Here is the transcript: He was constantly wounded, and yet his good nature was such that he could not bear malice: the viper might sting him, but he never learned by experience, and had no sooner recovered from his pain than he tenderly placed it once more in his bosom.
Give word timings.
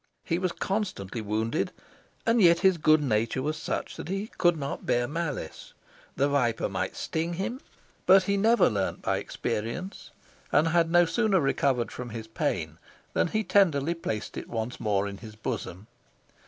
He 0.23 0.39
was 0.39 0.51
constantly 0.51 1.21
wounded, 1.21 1.71
and 2.25 2.41
yet 2.41 2.61
his 2.61 2.79
good 2.79 3.03
nature 3.03 3.43
was 3.43 3.55
such 3.55 3.97
that 3.97 4.07
he 4.07 4.31
could 4.39 4.57
not 4.57 4.83
bear 4.87 5.07
malice: 5.07 5.75
the 6.15 6.27
viper 6.27 6.67
might 6.67 6.95
sting 6.95 7.33
him, 7.33 7.61
but 8.07 8.23
he 8.23 8.35
never 8.35 8.67
learned 8.67 9.03
by 9.03 9.17
experience, 9.19 10.09
and 10.51 10.69
had 10.69 10.89
no 10.89 11.05
sooner 11.05 11.39
recovered 11.39 11.91
from 11.91 12.09
his 12.09 12.25
pain 12.25 12.79
than 13.13 13.27
he 13.27 13.43
tenderly 13.43 13.93
placed 13.93 14.37
it 14.37 14.49
once 14.49 14.79
more 14.79 15.07
in 15.07 15.19
his 15.19 15.35
bosom. 15.35 15.85